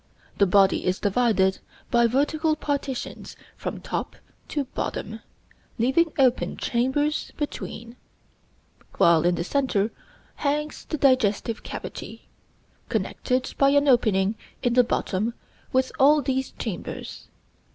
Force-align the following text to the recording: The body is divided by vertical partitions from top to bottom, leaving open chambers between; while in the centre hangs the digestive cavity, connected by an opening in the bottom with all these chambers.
The 0.39 0.47
body 0.47 0.87
is 0.87 0.97
divided 0.97 1.59
by 1.91 2.07
vertical 2.07 2.55
partitions 2.55 3.35
from 3.55 3.79
top 3.81 4.15
to 4.47 4.63
bottom, 4.63 5.19
leaving 5.77 6.11
open 6.17 6.57
chambers 6.57 7.31
between; 7.37 7.95
while 8.97 9.23
in 9.25 9.35
the 9.35 9.43
centre 9.43 9.91
hangs 10.37 10.85
the 10.85 10.97
digestive 10.97 11.61
cavity, 11.61 12.27
connected 12.89 13.53
by 13.59 13.69
an 13.69 13.87
opening 13.87 14.33
in 14.63 14.73
the 14.73 14.83
bottom 14.83 15.35
with 15.71 15.91
all 15.99 16.23
these 16.23 16.49
chambers. 16.57 17.27